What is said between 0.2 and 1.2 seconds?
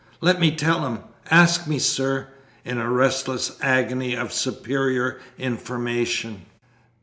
me tell him.